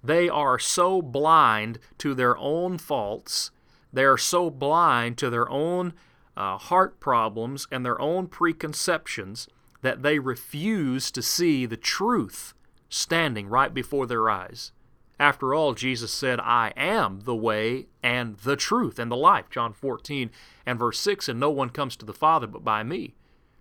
they 0.03 0.29
are 0.29 0.59
so 0.59 1.03
blind 1.03 1.79
to 1.99 2.15
their 2.15 2.37
own 2.39 2.79
faults, 2.79 3.51
they 3.93 4.05
are 4.05 4.19
so 4.19 4.51
blind 4.51 5.19
to 5.19 5.31
their 5.31 5.49
own 5.51 5.93
uh, 6.37 6.59
heart 6.59 6.99
problems 7.01 7.67
and 7.71 7.85
their 7.85 8.01
own 8.01 8.27
preconceptions 8.27 9.49
that 9.83 10.03
they 10.03 10.19
refuse 10.19 11.11
to 11.11 11.23
see 11.23 11.67
the 11.67 11.77
truth 11.77 12.55
standing 12.89 13.49
right 13.49 13.73
before 13.73 14.07
their 14.07 14.31
eyes. 14.31 14.73
After 15.19 15.55
all, 15.55 15.75
Jesus 15.75 16.13
said, 16.13 16.41
I 16.41 16.73
am 16.77 17.21
the 17.21 17.37
way 17.37 17.87
and 18.03 18.37
the 18.39 18.57
truth 18.57 18.99
and 18.99 19.11
the 19.11 19.17
life. 19.17 19.49
John 19.49 19.73
14 19.73 20.31
and 20.67 20.79
verse 20.79 20.99
6, 20.99 21.29
and 21.29 21.39
no 21.39 21.51
one 21.51 21.71
comes 21.71 21.97
to 21.97 22.07
the 22.07 22.13
Father 22.13 22.47
but 22.47 22.65
by 22.65 22.83
me. 22.83 23.15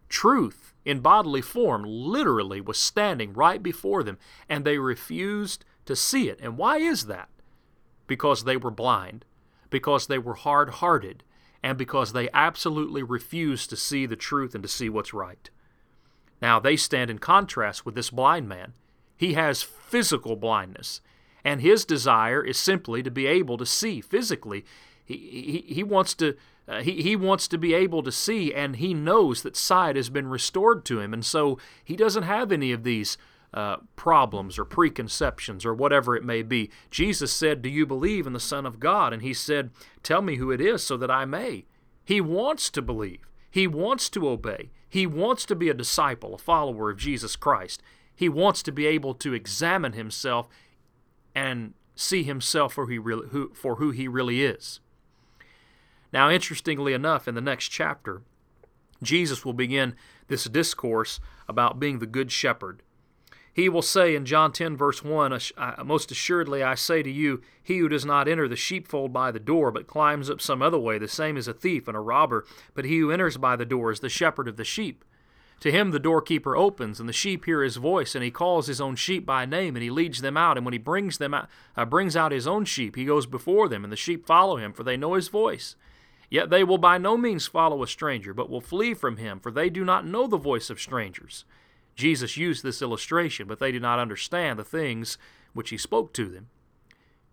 Truth 0.09 0.72
in 0.85 0.99
bodily 0.99 1.41
form 1.41 1.83
literally 1.85 2.61
was 2.61 2.77
standing 2.77 3.33
right 3.33 3.61
before 3.61 4.03
them, 4.03 4.17
and 4.49 4.65
they 4.65 4.77
refused 4.77 5.65
to 5.85 5.95
see 5.95 6.29
it. 6.29 6.39
And 6.41 6.57
why 6.57 6.77
is 6.77 7.05
that? 7.05 7.29
Because 8.07 8.43
they 8.43 8.57
were 8.57 8.71
blind, 8.71 9.25
because 9.69 10.07
they 10.07 10.17
were 10.17 10.35
hard 10.35 10.69
hearted, 10.69 11.23
and 11.61 11.77
because 11.77 12.11
they 12.11 12.29
absolutely 12.33 13.03
refused 13.03 13.69
to 13.69 13.77
see 13.77 14.05
the 14.05 14.15
truth 14.15 14.53
and 14.53 14.63
to 14.63 14.69
see 14.69 14.89
what's 14.89 15.13
right. 15.13 15.49
Now, 16.41 16.59
they 16.59 16.75
stand 16.75 17.09
in 17.09 17.19
contrast 17.19 17.85
with 17.85 17.95
this 17.95 18.09
blind 18.09 18.49
man. 18.49 18.73
He 19.15 19.33
has 19.33 19.63
physical 19.63 20.35
blindness, 20.35 20.99
and 21.45 21.61
his 21.61 21.85
desire 21.85 22.43
is 22.43 22.57
simply 22.57 23.01
to 23.03 23.11
be 23.11 23.25
able 23.27 23.57
to 23.57 23.65
see 23.65 24.01
physically. 24.01 24.65
He, 25.05 25.63
he, 25.67 25.73
he 25.75 25.83
wants 25.83 26.13
to 26.15 26.35
uh, 26.67 26.81
he, 26.81 27.01
he 27.01 27.15
wants 27.15 27.47
to 27.49 27.57
be 27.57 27.73
able 27.73 28.01
to 28.03 28.11
see, 28.11 28.53
and 28.53 28.77
he 28.77 28.93
knows 28.93 29.41
that 29.41 29.57
sight 29.57 29.95
has 29.95 30.09
been 30.09 30.27
restored 30.27 30.85
to 30.85 30.99
him. 30.99 31.13
And 31.13 31.25
so 31.25 31.57
he 31.83 31.95
doesn't 31.95 32.23
have 32.23 32.51
any 32.51 32.71
of 32.71 32.83
these 32.83 33.17
uh, 33.53 33.77
problems 33.95 34.57
or 34.57 34.65
preconceptions 34.65 35.65
or 35.65 35.73
whatever 35.73 36.15
it 36.15 36.23
may 36.23 36.41
be. 36.41 36.71
Jesus 36.89 37.33
said, 37.33 37.61
Do 37.61 37.69
you 37.69 37.85
believe 37.85 38.25
in 38.25 38.33
the 38.33 38.39
Son 38.39 38.65
of 38.65 38.79
God? 38.79 39.13
And 39.13 39.21
he 39.21 39.33
said, 39.33 39.71
Tell 40.01 40.21
me 40.21 40.37
who 40.37 40.51
it 40.51 40.61
is 40.61 40.83
so 40.83 40.97
that 40.97 41.11
I 41.11 41.25
may. 41.25 41.65
He 42.05 42.19
wants 42.21 42.69
to 42.71 42.81
believe, 42.81 43.29
he 43.49 43.67
wants 43.67 44.09
to 44.09 44.27
obey, 44.27 44.71
he 44.89 45.05
wants 45.05 45.45
to 45.45 45.55
be 45.55 45.69
a 45.69 45.73
disciple, 45.73 46.33
a 46.33 46.37
follower 46.37 46.89
of 46.89 46.97
Jesus 46.97 47.35
Christ. 47.35 47.81
He 48.15 48.29
wants 48.29 48.63
to 48.63 48.71
be 48.71 48.85
able 48.85 49.15
to 49.15 49.33
examine 49.33 49.93
himself 49.93 50.47
and 51.33 51.73
see 51.95 52.23
himself 52.23 52.73
for, 52.73 52.87
he 52.89 52.99
really, 52.99 53.27
who, 53.29 53.51
for 53.53 53.75
who 53.75 53.91
he 53.91 54.07
really 54.07 54.43
is. 54.43 54.79
Now, 56.13 56.29
interestingly 56.29 56.93
enough, 56.93 57.27
in 57.27 57.33
the 57.33 57.41
next 57.41 57.69
chapter, 57.69 58.21
Jesus 59.01 59.43
will 59.43 59.53
begin 59.53 59.95
this 60.27 60.45
discourse 60.45 61.19
about 61.49 61.79
being 61.79 61.99
the 61.99 62.05
good 62.05 62.31
shepherd. 62.31 62.83
He 63.51 63.67
will 63.67 63.81
say 63.81 64.15
in 64.15 64.25
John 64.25 64.51
10, 64.51 64.77
verse 64.77 65.03
1, 65.03 65.39
Most 65.83 66.11
assuredly 66.11 66.63
I 66.63 66.75
say 66.75 67.03
to 67.03 67.11
you, 67.11 67.41
he 67.61 67.79
who 67.79 67.89
does 67.89 68.05
not 68.05 68.27
enter 68.27 68.47
the 68.47 68.55
sheepfold 68.55 69.11
by 69.11 69.31
the 69.31 69.39
door, 69.39 69.71
but 69.71 69.87
climbs 69.87 70.29
up 70.29 70.41
some 70.41 70.61
other 70.61 70.79
way, 70.79 70.97
the 70.97 71.07
same 71.07 71.37
is 71.37 71.47
a 71.47 71.53
thief 71.53 71.87
and 71.87 71.97
a 71.97 71.99
robber. 71.99 72.45
But 72.73 72.85
he 72.85 72.99
who 72.99 73.11
enters 73.11 73.37
by 73.37 73.55
the 73.55 73.65
door 73.65 73.91
is 73.91 73.99
the 73.99 74.09
shepherd 74.09 74.47
of 74.47 74.57
the 74.57 74.63
sheep. 74.63 75.03
To 75.59 75.71
him 75.71 75.91
the 75.91 75.99
doorkeeper 75.99 76.57
opens, 76.57 76.99
and 76.99 77.07
the 77.07 77.13
sheep 77.13 77.45
hear 77.45 77.61
his 77.63 77.77
voice, 77.77 78.15
and 78.15 78.23
he 78.23 78.31
calls 78.31 78.67
his 78.67 78.81
own 78.81 78.95
sheep 78.95 79.25
by 79.25 79.45
name, 79.45 79.75
and 79.75 79.83
he 79.83 79.89
leads 79.89 80.21
them 80.21 80.35
out. 80.35 80.57
And 80.57 80.65
when 80.65 80.73
he 80.73 80.79
brings 80.79 81.19
them 81.19 81.33
out, 81.33 81.47
uh, 81.77 81.85
brings 81.85 82.15
out 82.15 82.31
his 82.31 82.47
own 82.47 82.65
sheep, 82.65 82.95
he 82.95 83.05
goes 83.05 83.25
before 83.25 83.69
them, 83.69 83.83
and 83.83 83.93
the 83.93 83.97
sheep 83.97 84.25
follow 84.25 84.57
him, 84.57 84.73
for 84.73 84.83
they 84.83 84.97
know 84.97 85.13
his 85.13 85.27
voice. 85.27 85.75
Yet 86.33 86.49
they 86.49 86.63
will 86.63 86.79
by 86.79 86.97
no 86.97 87.15
means 87.15 87.45
follow 87.45 87.83
a 87.83 87.87
stranger, 87.87 88.33
but 88.33 88.49
will 88.49 88.59
flee 88.59 88.95
from 88.95 89.17
him, 89.17 89.39
for 89.39 89.51
they 89.51 89.69
do 89.69 89.85
not 89.85 90.03
know 90.03 90.25
the 90.25 90.35
voice 90.35 90.71
of 90.71 90.81
strangers. 90.81 91.45
Jesus 91.95 92.37
used 92.37 92.63
this 92.63 92.81
illustration, 92.81 93.47
but 93.47 93.59
they 93.59 93.71
did 93.71 93.83
not 93.83 93.99
understand 93.99 94.57
the 94.57 94.63
things 94.63 95.19
which 95.53 95.69
he 95.69 95.77
spoke 95.77 96.11
to 96.13 96.25
them. 96.25 96.47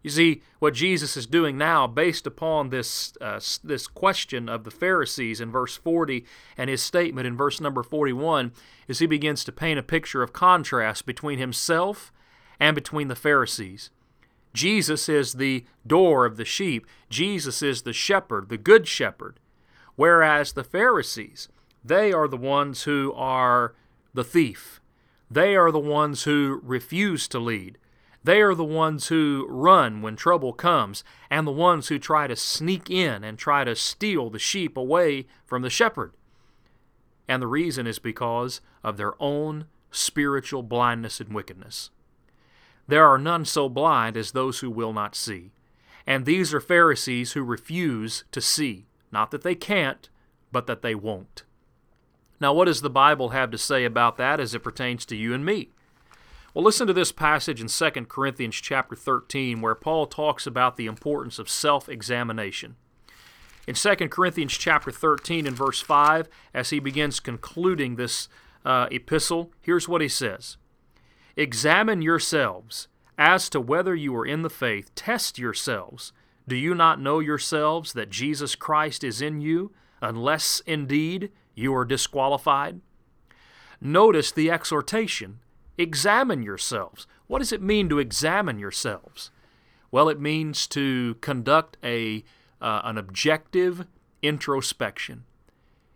You 0.03 0.11
see, 0.11 0.43
what 0.59 0.75
Jesus 0.75 1.17
is 1.17 1.25
doing 1.25 1.57
now, 1.57 1.87
based 1.87 2.27
upon 2.27 2.69
this, 2.69 3.15
uh, 3.23 3.41
this 3.65 3.87
question 3.87 4.51
of 4.51 4.65
the 4.65 4.71
Pharisees 4.71 5.41
in 5.41 5.51
verse 5.51 5.79
40 5.79 6.27
and 6.59 6.69
his 6.69 6.83
statement 6.83 7.27
in 7.27 7.39
verse 7.39 7.59
number 7.59 7.83
41, 7.83 8.53
is 8.87 8.99
he 8.99 9.07
begins 9.07 9.45
to 9.45 9.53
paint 9.53 9.79
a 9.79 9.83
picture 9.83 10.23
of 10.23 10.35
contrast 10.35 11.07
between 11.07 11.39
himself 11.39 12.13
and 12.61 12.75
between 12.75 13.09
the 13.09 13.17
Pharisees. 13.17 13.89
Jesus 14.53 15.09
is 15.09 15.35
the 15.35 15.65
door 15.87 16.25
of 16.27 16.37
the 16.37 16.45
sheep, 16.45 16.87
Jesus 17.09 17.63
is 17.63 17.83
the 17.83 17.93
shepherd, 17.93 18.49
the 18.49 18.59
good 18.59 18.89
shepherd, 18.89 19.39
whereas 19.97 20.53
the 20.53 20.65
Pharisees, 20.65 21.49
they 21.85 22.13
are 22.13 22.29
the 22.29 22.37
ones 22.37 22.83
who 22.83 23.13
are 23.15 23.75
the 24.13 24.25
thief. 24.25 24.81
They 25.31 25.55
are 25.55 25.71
the 25.71 25.79
ones 25.79 26.25
who 26.25 26.61
refuse 26.65 27.29
to 27.29 27.39
lead. 27.39 27.79
They 28.23 28.43
are 28.43 28.55
the 28.55 28.65
ones 28.65 29.09
who 29.09 29.47
run 29.49 30.03
when 30.03 30.17
trouble 30.17 30.53
comes, 30.53 31.05
and 31.31 31.47
the 31.47 31.53
ones 31.53 31.89
who 31.89 31.99
try 31.99 32.27
to 32.27 32.37
sneak 32.37 32.91
in 32.91 33.25
and 33.25 33.39
try 33.39 33.65
to 33.65 33.75
steal 33.77 34.29
the 34.29 34.39
sheep 34.39 34.77
away 34.77 35.27
from 35.47 35.63
the 35.63 35.71
shepherd. 35.71 36.13
And 37.29 37.41
the 37.41 37.47
reason 37.47 37.87
is 37.87 37.99
because 37.99 38.61
of 38.83 38.97
their 38.97 39.15
own 39.23 39.67
spiritual 39.91 40.63
blindness 40.63 41.21
and 41.21 41.33
wickedness. 41.33 41.91
There 42.91 43.07
are 43.07 43.19
none 43.19 43.45
so 43.45 43.69
blind 43.69 44.17
as 44.17 44.33
those 44.33 44.59
who 44.59 44.69
will 44.69 44.93
not 44.93 45.15
see. 45.15 45.53
And 46.09 46.27
these 46.27 46.53
are 46.53 46.61
Pharisees 46.61 47.33
who 47.33 47.45
refuse 47.45 48.25
to 48.33 48.41
see. 48.41 48.87
Not 49.13 49.31
that 49.31 49.43
they 49.43 49.55
can't, 49.55 50.09
but 50.51 50.67
that 50.67 50.83
they 50.83 50.97
won't. 50.97 51.45
Now, 52.41 52.53
what 52.53 52.65
does 52.65 52.81
the 52.81 52.91
Bible 52.91 53.29
have 53.29 53.53
to 53.53 53.59
say 53.59 53.85
about 53.85 54.17
that 54.17 54.41
as 54.41 54.57
it 54.57 54.65
pertains 54.65 55.07
to 55.07 55.15
you 55.15 55.33
and 55.33 55.47
me? 55.47 55.71
Well, 56.53 56.65
listen 56.65 56.89
to 56.89 56.93
this 56.93 57.13
passage 57.13 57.61
in 57.61 57.69
2 57.69 58.07
Corinthians 58.07 58.57
chapter 58.57 58.97
13 58.97 59.61
where 59.61 59.77
Paul 59.77 60.09
talks 60.09 60.45
about 60.45 60.77
the 60.77 60.87
importance 60.87 61.39
of 61.39 61.49
self-examination. 61.49 62.75
In 63.69 63.77
2 63.77 63.95
Corinthians 64.09 64.55
chapter 64.55 64.91
13 64.91 65.47
and 65.47 65.57
verse 65.57 65.81
5, 65.81 66.29
as 66.53 66.71
he 66.71 66.81
begins 66.81 67.21
concluding 67.21 67.95
this 67.95 68.29
uh, 68.65 68.89
epistle, 68.91 69.53
here's 69.61 69.89
what 69.89 70.01
he 70.01 70.09
says. 70.09 70.57
Examine 71.41 72.03
yourselves 72.03 72.87
as 73.17 73.49
to 73.49 73.63
whether 73.63 73.95
you 73.95 74.15
are 74.15 74.27
in 74.27 74.43
the 74.43 74.51
faith. 74.51 74.95
Test 74.95 75.39
yourselves. 75.39 76.13
Do 76.47 76.55
you 76.55 76.75
not 76.75 77.01
know 77.01 77.19
yourselves 77.19 77.95
that 77.95 78.11
Jesus 78.11 78.55
Christ 78.55 79.03
is 79.03 79.23
in 79.23 79.41
you, 79.41 79.73
unless 80.03 80.61
indeed 80.67 81.31
you 81.55 81.75
are 81.75 81.87
disqualified. 81.87 82.83
Notice 83.81 84.31
the 84.31 84.51
exhortation 84.51 85.39
examine 85.79 86.43
yourselves. 86.43 87.07
What 87.27 87.39
does 87.39 87.53
it 87.53 87.63
mean 87.63 87.89
to 87.89 87.99
examine 87.99 88.59
yourselves? 88.59 89.31
Well, 89.91 90.11
it 90.11 90.21
means 90.21 90.67
to 90.67 91.15
conduct 91.23 91.79
a, 91.83 92.23
uh, 92.61 92.83
an 92.85 92.99
objective 92.99 93.87
introspection. 94.21 95.25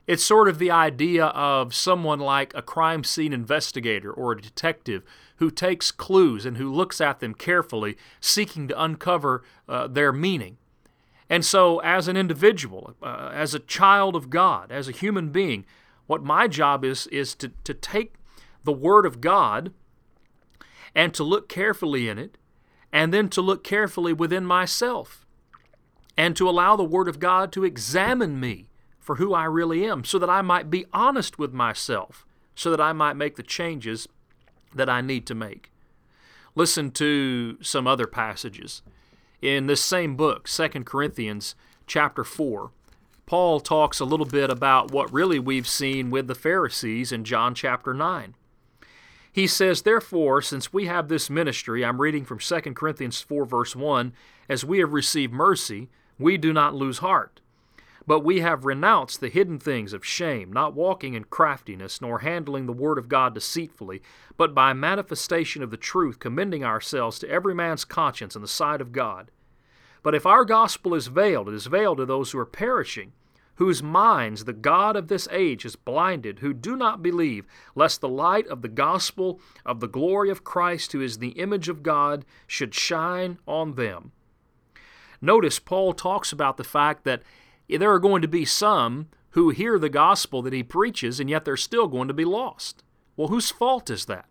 It's 0.06 0.24
sort 0.24 0.48
of 0.48 0.58
the 0.58 0.70
idea 0.70 1.26
of 1.26 1.74
someone 1.74 2.20
like 2.20 2.52
a 2.54 2.62
crime 2.62 3.04
scene 3.04 3.32
investigator 3.32 4.12
or 4.12 4.32
a 4.32 4.40
detective 4.40 5.02
who 5.36 5.50
takes 5.50 5.90
clues 5.90 6.44
and 6.44 6.58
who 6.58 6.72
looks 6.72 7.00
at 7.00 7.20
them 7.20 7.34
carefully, 7.34 7.96
seeking 8.20 8.68
to 8.68 8.82
uncover 8.82 9.42
uh, 9.68 9.86
their 9.86 10.12
meaning. 10.12 10.58
And 11.30 11.44
so, 11.44 11.78
as 11.78 12.06
an 12.06 12.18
individual, 12.18 12.94
uh, 13.02 13.30
as 13.32 13.54
a 13.54 13.58
child 13.58 14.14
of 14.14 14.28
God, 14.28 14.70
as 14.70 14.88
a 14.88 14.92
human 14.92 15.30
being, 15.30 15.64
what 16.06 16.22
my 16.22 16.48
job 16.48 16.84
is 16.84 17.06
is 17.06 17.34
to, 17.36 17.52
to 17.64 17.72
take 17.72 18.14
the 18.62 18.72
Word 18.72 19.06
of 19.06 19.22
God 19.22 19.72
and 20.94 21.14
to 21.14 21.24
look 21.24 21.48
carefully 21.48 22.08
in 22.08 22.18
it, 22.18 22.36
and 22.92 23.12
then 23.12 23.28
to 23.30 23.40
look 23.40 23.64
carefully 23.64 24.12
within 24.12 24.44
myself, 24.44 25.26
and 26.16 26.36
to 26.36 26.48
allow 26.48 26.76
the 26.76 26.84
Word 26.84 27.08
of 27.08 27.18
God 27.18 27.50
to 27.52 27.64
examine 27.64 28.38
me 28.38 28.68
for 29.04 29.16
who 29.16 29.34
I 29.34 29.44
really 29.44 29.86
am, 29.86 30.02
so 30.02 30.18
that 30.18 30.30
I 30.30 30.42
might 30.42 30.68
be 30.68 30.86
honest 30.92 31.38
with 31.38 31.52
myself, 31.52 32.26
so 32.56 32.70
that 32.70 32.80
I 32.80 32.92
might 32.92 33.14
make 33.14 33.36
the 33.36 33.44
changes 33.44 34.08
that 34.74 34.88
I 34.88 35.00
need 35.00 35.26
to 35.26 35.34
make. 35.34 35.70
Listen 36.56 36.90
to 36.92 37.58
some 37.62 37.86
other 37.86 38.08
passages 38.08 38.82
in 39.42 39.66
this 39.66 39.82
same 39.82 40.16
book, 40.16 40.48
2 40.48 40.68
Corinthians 40.84 41.54
chapter 41.86 42.24
4, 42.24 42.70
Paul 43.26 43.60
talks 43.60 44.00
a 44.00 44.04
little 44.04 44.26
bit 44.26 44.50
about 44.50 44.90
what 44.90 45.12
really 45.12 45.38
we've 45.38 45.68
seen 45.68 46.10
with 46.10 46.26
the 46.26 46.34
Pharisees 46.34 47.12
in 47.12 47.24
John 47.24 47.54
chapter 47.54 47.94
9. 47.94 48.34
He 49.32 49.46
says, 49.46 49.82
Therefore, 49.82 50.42
since 50.42 50.72
we 50.72 50.86
have 50.86 51.08
this 51.08 51.30
ministry, 51.30 51.84
I'm 51.84 52.00
reading 52.00 52.24
from 52.24 52.38
2 52.38 52.60
Corinthians 52.74 53.20
4, 53.20 53.44
verse 53.44 53.74
1, 53.74 54.12
as 54.48 54.64
we 54.64 54.78
have 54.78 54.92
received 54.92 55.32
mercy, 55.32 55.88
we 56.18 56.36
do 56.36 56.52
not 56.52 56.74
lose 56.74 56.98
heart. 56.98 57.40
But 58.06 58.20
we 58.20 58.40
have 58.40 58.66
renounced 58.66 59.20
the 59.20 59.30
hidden 59.30 59.58
things 59.58 59.92
of 59.92 60.04
shame, 60.04 60.52
not 60.52 60.74
walking 60.74 61.14
in 61.14 61.24
craftiness, 61.24 62.00
nor 62.00 62.18
handling 62.18 62.66
the 62.66 62.72
word 62.72 62.98
of 62.98 63.08
God 63.08 63.32
deceitfully, 63.34 64.02
but 64.36 64.54
by 64.54 64.74
manifestation 64.74 65.62
of 65.62 65.70
the 65.70 65.78
truth, 65.78 66.18
commending 66.18 66.62
ourselves 66.64 67.18
to 67.20 67.30
every 67.30 67.54
man's 67.54 67.84
conscience 67.84 68.36
in 68.36 68.42
the 68.42 68.48
sight 68.48 68.82
of 68.82 68.92
God. 68.92 69.30
But 70.02 70.14
if 70.14 70.26
our 70.26 70.44
gospel 70.44 70.94
is 70.94 71.06
veiled, 71.06 71.48
it 71.48 71.54
is 71.54 71.66
veiled 71.66 71.96
to 71.96 72.04
those 72.04 72.32
who 72.32 72.38
are 72.38 72.44
perishing, 72.44 73.12
whose 73.54 73.82
minds 73.82 74.44
the 74.44 74.52
God 74.52 74.96
of 74.96 75.08
this 75.08 75.26
age 75.30 75.62
has 75.62 75.76
blinded, 75.76 76.40
who 76.40 76.52
do 76.52 76.76
not 76.76 77.02
believe, 77.02 77.46
lest 77.74 78.02
the 78.02 78.08
light 78.08 78.46
of 78.48 78.60
the 78.60 78.68
gospel 78.68 79.40
of 79.64 79.80
the 79.80 79.88
glory 79.88 80.28
of 80.28 80.44
Christ, 80.44 80.92
who 80.92 81.00
is 81.00 81.18
the 81.18 81.30
image 81.30 81.70
of 81.70 81.82
God, 81.82 82.26
should 82.46 82.74
shine 82.74 83.38
on 83.46 83.76
them. 83.76 84.12
Notice 85.22 85.58
Paul 85.58 85.94
talks 85.94 86.32
about 86.32 86.58
the 86.58 86.64
fact 86.64 87.04
that 87.04 87.22
there 87.68 87.92
are 87.92 87.98
going 87.98 88.22
to 88.22 88.28
be 88.28 88.44
some 88.44 89.08
who 89.30 89.50
hear 89.50 89.78
the 89.78 89.88
gospel 89.88 90.42
that 90.42 90.52
he 90.52 90.62
preaches, 90.62 91.18
and 91.18 91.28
yet 91.28 91.44
they're 91.44 91.56
still 91.56 91.88
going 91.88 92.08
to 92.08 92.14
be 92.14 92.24
lost. 92.24 92.82
Well, 93.16 93.28
whose 93.28 93.50
fault 93.50 93.90
is 93.90 94.04
that? 94.06 94.28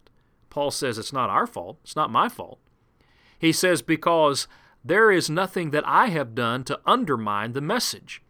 Paul 0.50 0.72
says 0.72 0.98
it's 0.98 1.14
not 1.14 1.30
our 1.30 1.48
fault, 1.48 1.80
it's 1.84 1.96
not 1.96 2.12
my 2.12 2.30
fault. 2.30 2.60
He 3.38 3.52
says, 3.52 3.82
because 3.82 4.48
there 4.86 5.12
is 5.12 5.30
nothing 5.30 5.72
that 5.72 5.88
I 5.88 6.08
have 6.08 6.36
done 6.36 6.64
to 6.66 6.80
undermine 6.86 7.54
the 7.54 7.62
message. 7.62 8.22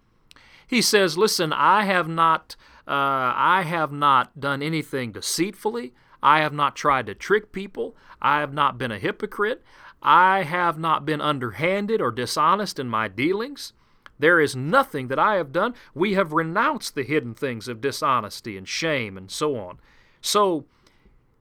He 0.65 0.81
says, 0.81 1.17
listen, 1.17 1.53
I 1.53 1.83
have 1.85 2.07
not, 2.07 2.55
uh, 2.87 3.33
I 3.35 3.63
have 3.67 3.91
not 3.91 4.39
done 4.39 4.63
anything 4.63 5.11
deceitfully. 5.11 5.93
I 6.23 6.39
have 6.39 6.53
not 6.53 6.75
tried 6.75 7.05
to 7.07 7.13
trick 7.13 7.51
people. 7.51 7.95
I 8.21 8.39
have 8.39 8.53
not 8.53 8.77
been 8.77 8.91
a 8.91 8.97
hypocrite. 8.97 9.61
I 10.01 10.43
have 10.43 10.79
not 10.79 11.05
been 11.05 11.21
underhanded 11.21 12.01
or 12.01 12.11
dishonest 12.11 12.79
in 12.79 12.87
my 12.87 13.07
dealings. 13.07 13.73
There 14.23 14.39
is 14.39 14.55
nothing 14.55 15.09
that 15.09 15.19
I 15.19 15.35
have 15.35 15.51
done. 15.51 15.75
We 15.93 16.13
have 16.13 16.31
renounced 16.31 16.95
the 16.95 17.03
hidden 17.03 17.33
things 17.33 17.67
of 17.67 17.81
dishonesty 17.81 18.55
and 18.55 18.65
shame 18.65 19.17
and 19.17 19.29
so 19.29 19.57
on. 19.57 19.81
So 20.21 20.63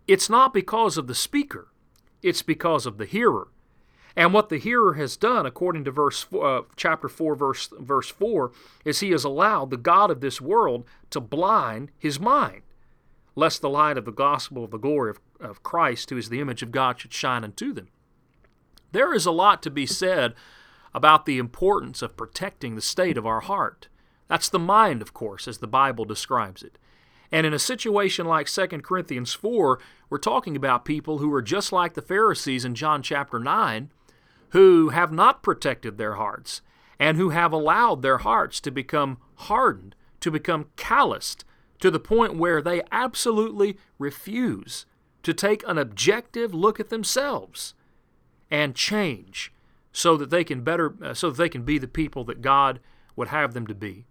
it's 0.08 0.28
not 0.28 0.52
because 0.52 0.98
of 0.98 1.06
the 1.06 1.14
speaker, 1.14 1.68
it's 2.24 2.42
because 2.42 2.84
of 2.84 2.98
the 2.98 3.06
hearer. 3.06 3.46
And 4.16 4.34
what 4.34 4.48
the 4.48 4.58
hearer 4.58 4.94
has 4.94 5.16
done, 5.16 5.46
according 5.46 5.84
to 5.84 5.92
verse 5.92 6.26
uh, 6.32 6.62
chapter 6.74 7.08
four, 7.08 7.36
verse 7.36 7.68
verse 7.78 8.08
four, 8.08 8.50
is 8.84 8.98
he 8.98 9.12
has 9.12 9.22
allowed 9.22 9.70
the 9.70 9.76
god 9.76 10.10
of 10.10 10.20
this 10.20 10.40
world 10.40 10.84
to 11.10 11.20
blind 11.20 11.92
his 11.96 12.18
mind, 12.18 12.62
lest 13.36 13.60
the 13.60 13.70
light 13.70 13.96
of 13.96 14.06
the 14.06 14.10
gospel 14.10 14.64
of 14.64 14.72
the 14.72 14.76
glory 14.76 15.10
of, 15.10 15.20
of 15.38 15.62
Christ, 15.62 16.10
who 16.10 16.16
is 16.16 16.30
the 16.30 16.40
image 16.40 16.64
of 16.64 16.72
God, 16.72 16.98
should 16.98 17.12
shine 17.12 17.44
unto 17.44 17.72
them. 17.72 17.90
There 18.90 19.14
is 19.14 19.24
a 19.24 19.30
lot 19.30 19.62
to 19.62 19.70
be 19.70 19.86
said 19.86 20.34
about 20.94 21.26
the 21.26 21.38
importance 21.38 22.02
of 22.02 22.16
protecting 22.16 22.74
the 22.74 22.82
state 22.82 23.16
of 23.16 23.26
our 23.26 23.40
heart. 23.40 23.88
That's 24.28 24.48
the 24.48 24.58
mind, 24.58 25.02
of 25.02 25.12
course, 25.12 25.46
as 25.46 25.58
the 25.58 25.66
Bible 25.66 26.04
describes 26.04 26.62
it. 26.62 26.78
And 27.30 27.46
in 27.46 27.54
a 27.54 27.58
situation 27.58 28.26
like 28.26 28.46
2 28.46 28.66
Corinthians 28.82 29.32
4, 29.32 29.78
we're 30.10 30.18
talking 30.18 30.54
about 30.54 30.84
people 30.84 31.18
who 31.18 31.32
are 31.32 31.42
just 31.42 31.72
like 31.72 31.94
the 31.94 32.02
Pharisees 32.02 32.64
in 32.64 32.74
John 32.74 33.02
chapter 33.02 33.38
9, 33.38 33.90
who 34.50 34.90
have 34.90 35.12
not 35.12 35.42
protected 35.42 35.96
their 35.96 36.14
hearts, 36.14 36.60
and 36.98 37.16
who 37.16 37.30
have 37.30 37.52
allowed 37.52 38.02
their 38.02 38.18
hearts 38.18 38.60
to 38.60 38.70
become 38.70 39.18
hardened, 39.36 39.94
to 40.20 40.30
become 40.30 40.68
calloused, 40.76 41.44
to 41.80 41.90
the 41.90 41.98
point 41.98 42.36
where 42.36 42.60
they 42.60 42.82
absolutely 42.92 43.78
refuse 43.98 44.84
to 45.22 45.32
take 45.32 45.66
an 45.66 45.78
objective 45.78 46.54
look 46.54 46.78
at 46.78 46.90
themselves 46.90 47.74
and 48.50 48.74
change 48.74 49.52
so 49.92 50.16
that 50.16 50.30
they 50.30 50.44
can 50.44 50.62
better 50.62 50.94
uh, 51.02 51.14
so 51.14 51.30
that 51.30 51.36
they 51.36 51.48
can 51.48 51.62
be 51.62 51.78
the 51.78 51.88
people 51.88 52.24
that 52.24 52.42
God 52.42 52.80
would 53.14 53.28
have 53.28 53.54
them 53.54 53.66
to 53.66 53.74
be. 53.74 54.04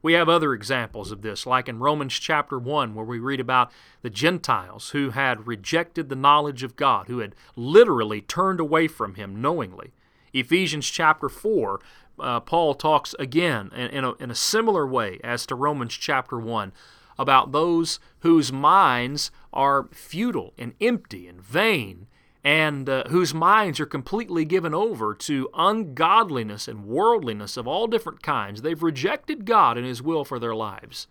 We 0.00 0.12
have 0.12 0.28
other 0.28 0.54
examples 0.54 1.10
of 1.10 1.22
this, 1.22 1.44
like 1.44 1.68
in 1.68 1.80
Romans 1.80 2.14
chapter 2.14 2.56
1, 2.58 2.94
where 2.94 3.04
we 3.04 3.18
read 3.18 3.40
about 3.40 3.72
the 4.02 4.10
Gentiles 4.10 4.90
who 4.90 5.10
had 5.10 5.46
rejected 5.46 6.08
the 6.08 6.16
knowledge 6.16 6.62
of 6.62 6.76
God, 6.76 7.08
who 7.08 7.18
had 7.18 7.34
literally 7.56 8.20
turned 8.20 8.60
away 8.60 8.86
from 8.86 9.16
Him 9.16 9.42
knowingly. 9.42 9.92
Ephesians 10.32 10.88
chapter 10.88 11.28
4, 11.28 11.80
uh, 12.20 12.40
Paul 12.40 12.74
talks 12.74 13.14
again 13.18 13.70
in, 13.74 13.88
in, 13.88 14.04
a, 14.04 14.12
in 14.14 14.30
a 14.30 14.36
similar 14.36 14.86
way 14.86 15.18
as 15.24 15.46
to 15.46 15.56
Romans 15.56 15.94
chapter 15.94 16.38
1 16.38 16.72
about 17.18 17.50
those 17.50 17.98
whose 18.20 18.52
minds 18.52 19.32
are 19.52 19.88
futile 19.90 20.54
and 20.56 20.74
empty 20.80 21.26
and 21.26 21.42
vain 21.42 22.06
and 22.44 22.88
uh, 22.88 23.04
whose 23.08 23.34
minds 23.34 23.80
are 23.80 23.86
completely 23.86 24.44
given 24.44 24.74
over 24.74 25.14
to 25.14 25.48
ungodliness 25.54 26.68
and 26.68 26.86
worldliness 26.86 27.56
of 27.56 27.66
all 27.66 27.86
different 27.86 28.22
kinds. 28.22 28.62
They've 28.62 28.82
rejected 28.82 29.44
God 29.44 29.76
and 29.76 29.86
His 29.86 30.02
will 30.02 30.24
for 30.24 30.38
their 30.38 30.54
lives. 30.54 31.06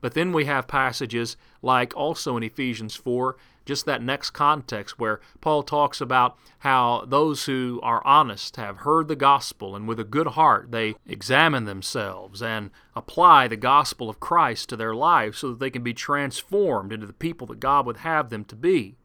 But 0.00 0.14
then 0.14 0.32
we 0.32 0.44
have 0.44 0.68
passages 0.68 1.36
like 1.60 1.96
also 1.96 2.36
in 2.36 2.42
Ephesians 2.42 2.94
4, 2.94 3.36
just 3.66 3.84
that 3.84 4.02
next 4.02 4.30
context 4.30 4.98
where 4.98 5.20
Paul 5.40 5.62
talks 5.62 6.00
about 6.00 6.38
how 6.60 7.04
those 7.06 7.44
who 7.44 7.80
are 7.82 8.04
honest 8.06 8.56
have 8.56 8.78
heard 8.78 9.08
the 9.08 9.16
gospel 9.16 9.76
and 9.76 9.86
with 9.86 10.00
a 10.00 10.04
good 10.04 10.28
heart 10.28 10.70
they 10.70 10.94
examine 11.06 11.64
themselves 11.64 12.40
and 12.40 12.70
apply 12.96 13.46
the 13.46 13.56
gospel 13.56 14.08
of 14.08 14.20
Christ 14.20 14.70
to 14.70 14.76
their 14.76 14.94
lives 14.94 15.38
so 15.38 15.50
that 15.50 15.60
they 15.60 15.70
can 15.70 15.82
be 15.82 15.92
transformed 15.92 16.92
into 16.92 17.06
the 17.06 17.12
people 17.12 17.46
that 17.48 17.60
God 17.60 17.84
would 17.84 17.98
have 17.98 18.30
them 18.30 18.44
to 18.46 18.56
be. 18.56 18.96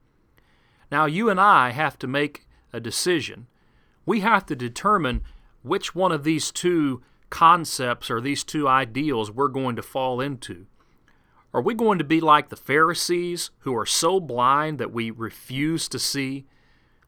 Now, 0.93 1.05
you 1.05 1.27
and 1.27 1.41
I 1.41 1.71
have 1.71 1.97
to 1.99 2.07
make 2.07 2.45
a 2.71 2.79
decision. 2.79 3.47
We 4.05 4.19
have 4.19 4.45
to 4.45 4.55
determine 4.55 5.23
which 5.63 5.95
one 5.95 6.11
of 6.11 6.23
these 6.23 6.51
two 6.51 7.01
concepts 7.31 8.11
or 8.11 8.21
these 8.21 8.43
two 8.43 8.67
ideals 8.67 9.31
we're 9.31 9.47
going 9.47 9.75
to 9.75 9.81
fall 9.81 10.21
into. 10.21 10.67
Are 11.51 11.63
we 11.63 11.73
going 11.73 11.97
to 11.97 12.03
be 12.03 12.21
like 12.21 12.49
the 12.49 12.55
Pharisees 12.55 13.49
who 13.61 13.75
are 13.75 13.87
so 13.87 14.19
blind 14.19 14.77
that 14.77 14.93
we 14.93 15.09
refuse 15.09 15.87
to 15.87 15.97
see? 15.97 16.45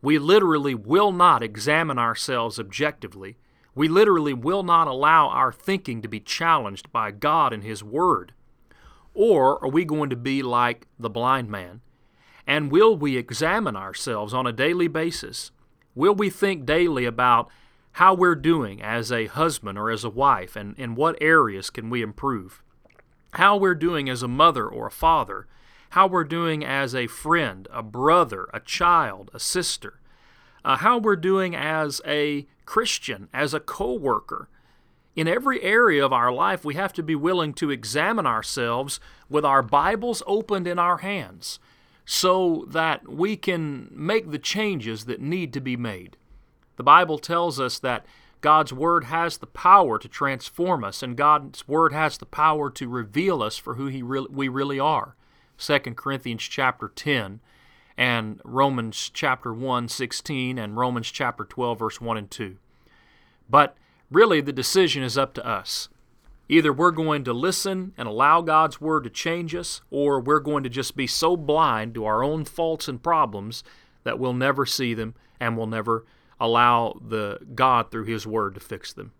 We 0.01 0.17
literally 0.17 0.73
will 0.73 1.11
not 1.11 1.43
examine 1.43 1.99
ourselves 1.99 2.59
objectively. 2.59 3.37
We 3.75 3.87
literally 3.87 4.33
will 4.33 4.63
not 4.63 4.87
allow 4.87 5.27
our 5.27 5.51
thinking 5.51 6.01
to 6.01 6.07
be 6.07 6.19
challenged 6.19 6.91
by 6.91 7.11
God 7.11 7.53
and 7.53 7.63
His 7.63 7.83
Word. 7.83 8.33
Or 9.13 9.63
are 9.63 9.69
we 9.69 9.85
going 9.85 10.09
to 10.09 10.15
be 10.15 10.41
like 10.41 10.87
the 10.97 11.11
blind 11.11 11.51
man? 11.51 11.81
And 12.47 12.71
will 12.71 12.95
we 12.95 13.17
examine 13.17 13.75
ourselves 13.75 14.33
on 14.33 14.45
a 14.45 14.53
daily 14.53 14.87
basis? 14.87 15.51
Will 15.95 16.13
we 16.13 16.29
think 16.29 16.65
daily 16.65 17.05
about 17.05 17.49
how 17.93 18.13
we're 18.13 18.35
doing 18.35 18.81
as 18.81 19.11
a 19.11 19.27
husband 19.27 19.77
or 19.77 19.89
as 19.89 20.03
a 20.03 20.09
wife 20.09 20.55
and 20.55 20.77
in 20.77 20.95
what 20.95 21.17
areas 21.21 21.69
can 21.69 21.89
we 21.89 22.01
improve? 22.01 22.61
how 23.35 23.57
we're 23.57 23.75
doing 23.75 24.09
as 24.09 24.23
a 24.23 24.27
mother 24.27 24.67
or 24.67 24.87
a 24.87 24.91
father, 24.91 25.47
how 25.91 26.07
we're 26.07 26.23
doing 26.23 26.63
as 26.63 26.95
a 26.95 27.07
friend, 27.07 27.67
a 27.71 27.83
brother, 27.83 28.47
a 28.53 28.59
child, 28.59 29.29
a 29.33 29.39
sister, 29.39 29.99
uh, 30.63 30.77
how 30.77 30.97
we're 30.97 31.15
doing 31.15 31.55
as 31.55 32.01
a 32.05 32.47
Christian, 32.65 33.29
as 33.33 33.53
a 33.53 33.59
co 33.59 33.93
worker. 33.93 34.49
In 35.15 35.27
every 35.27 35.61
area 35.61 36.03
of 36.03 36.11
our 36.11 36.31
life, 36.31 36.65
we 36.65 36.73
have 36.75 36.91
to 36.93 37.03
be 37.03 37.15
willing 37.15 37.53
to 37.55 37.71
examine 37.71 38.25
ourselves 38.25 38.99
with 39.29 39.45
our 39.45 39.61
Bibles 39.61 40.21
opened 40.27 40.67
in 40.67 40.79
our 40.79 40.97
hands 40.97 41.59
so 42.05 42.65
that 42.69 43.07
we 43.07 43.35
can 43.35 43.89
make 43.91 44.31
the 44.31 44.39
changes 44.39 45.05
that 45.05 45.21
need 45.21 45.51
to 45.53 45.59
be 45.59 45.75
made. 45.75 46.17
The 46.77 46.83
Bible 46.83 47.17
tells 47.17 47.59
us 47.59 47.79
that 47.79 48.05
God's 48.41 48.71
Word 48.71 49.05
has 49.05 49.37
the 49.37 49.47
power 49.47 49.97
to 49.97 50.07
transform 50.07 50.83
us, 50.83 51.01
and 51.01 51.17
God's 51.17 51.67
Word 51.67 51.93
has 51.93 52.17
the 52.17 52.25
power 52.27 52.69
to 52.69 52.87
reveal 52.87 53.41
us 53.41 53.57
for 53.57 53.75
who 53.75 53.87
he 53.87 54.03
re- 54.03 54.27
we 54.29 54.47
really 54.47 54.79
are. 54.79 55.15
2 55.57 55.79
Corinthians 55.95 56.43
chapter 56.43 56.89
10 56.89 57.39
and 57.97 58.41
Romans 58.43 59.09
chapter 59.13 59.53
1, 59.53 59.87
16, 59.87 60.59
and 60.59 60.77
Romans 60.77 61.09
chapter 61.09 61.45
12, 61.45 61.79
verse 61.79 62.01
1 62.01 62.17
and 62.17 62.29
2. 62.29 62.57
But 63.49 63.77
really, 64.11 64.41
the 64.41 64.51
decision 64.53 65.01
is 65.01 65.17
up 65.17 65.33
to 65.35 65.45
us. 65.45 65.89
Either 66.47 66.71
we're 66.71 66.91
going 66.91 67.23
to 67.23 67.33
listen 67.33 67.93
and 67.97 68.07
allow 68.07 68.41
God's 68.41 68.79
Word 68.79 69.03
to 69.03 69.09
change 69.09 69.55
us, 69.55 69.81
or 69.89 70.19
we're 70.19 70.39
going 70.39 70.63
to 70.63 70.69
just 70.69 70.95
be 70.95 71.07
so 71.07 71.35
blind 71.35 71.93
to 71.95 72.05
our 72.05 72.23
own 72.23 72.45
faults 72.45 72.87
and 72.87 73.01
problems 73.01 73.63
that 74.03 74.19
we'll 74.19 74.33
never 74.33 74.65
see 74.65 74.93
them 74.93 75.15
and 75.39 75.57
we'll 75.57 75.67
never 75.67 76.05
allow 76.39 76.99
the 77.05 77.39
God 77.53 77.91
through 77.91 78.05
his 78.05 78.25
word 78.27 78.53
to 78.55 78.59
fix 78.59 78.93
them. 78.93 79.11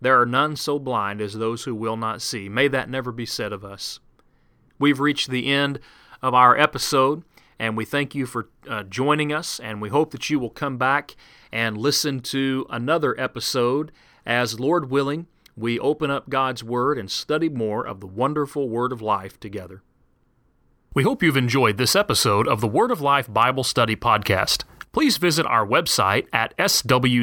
There 0.00 0.20
are 0.20 0.26
none 0.26 0.56
so 0.56 0.78
blind 0.78 1.20
as 1.20 1.34
those 1.34 1.64
who 1.64 1.74
will 1.74 1.96
not 1.96 2.22
see. 2.22 2.48
May 2.48 2.68
that 2.68 2.88
never 2.88 3.12
be 3.12 3.26
said 3.26 3.52
of 3.52 3.64
us. 3.64 4.00
We've 4.78 5.00
reached 5.00 5.30
the 5.30 5.46
end 5.52 5.78
of 6.22 6.32
our 6.32 6.56
episode, 6.56 7.22
and 7.58 7.76
we 7.76 7.84
thank 7.84 8.14
you 8.14 8.24
for 8.24 8.48
uh, 8.68 8.84
joining 8.84 9.32
us, 9.32 9.60
and 9.60 9.82
we 9.82 9.90
hope 9.90 10.10
that 10.12 10.30
you 10.30 10.38
will 10.38 10.50
come 10.50 10.78
back 10.78 11.16
and 11.52 11.76
listen 11.76 12.20
to 12.20 12.66
another 12.70 13.18
episode 13.20 13.92
as, 14.24 14.60
Lord 14.60 14.90
willing, 14.90 15.26
we 15.56 15.78
open 15.78 16.10
up 16.10 16.28
God's 16.28 16.64
Word 16.64 16.98
and 16.98 17.10
study 17.10 17.48
more 17.48 17.86
of 17.86 18.00
the 18.00 18.06
wonderful 18.06 18.68
Word 18.68 18.92
of 18.92 19.02
life 19.02 19.38
together. 19.40 19.82
We 20.94 21.02
hope 21.02 21.22
you've 21.22 21.36
enjoyed 21.36 21.76
this 21.76 21.94
episode 21.94 22.48
of 22.48 22.60
the 22.60 22.68
Word 22.68 22.90
of 22.90 23.00
Life 23.00 23.32
Bible 23.32 23.64
Study 23.64 23.96
Podcast 23.96 24.64
please 24.92 25.16
visit 25.16 25.46
our 25.46 25.66
website 25.66 26.26
at 26.32 26.56
swcofc.org 26.56 27.20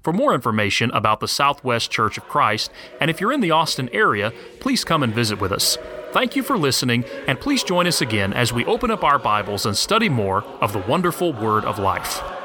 for 0.00 0.12
more 0.12 0.34
information 0.34 0.90
about 0.90 1.20
the 1.20 1.28
Southwest 1.28 1.90
Church 1.90 2.18
of 2.18 2.28
Christ. 2.28 2.70
And 3.00 3.10
if 3.10 3.20
you're 3.20 3.32
in 3.32 3.40
the 3.40 3.50
Austin 3.50 3.88
area, 3.92 4.32
please 4.60 4.84
come 4.84 5.02
and 5.02 5.12
visit 5.14 5.40
with 5.40 5.52
us. 5.52 5.78
Thank 6.12 6.36
you 6.36 6.42
for 6.42 6.58
listening, 6.58 7.04
and 7.26 7.40
please 7.40 7.64
join 7.64 7.86
us 7.86 8.02
again 8.02 8.34
as 8.34 8.52
we 8.52 8.66
open 8.66 8.90
up 8.90 9.02
our 9.02 9.18
Bibles 9.18 9.64
and 9.64 9.74
study 9.76 10.10
more 10.10 10.44
of 10.60 10.74
the 10.74 10.80
wonderful 10.80 11.32
Word 11.32 11.64
of 11.64 11.78
Life. 11.78 12.41